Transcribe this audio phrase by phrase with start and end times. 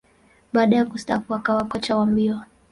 [0.53, 2.41] Baada ya kustaafu, akawa kocha wa mbio.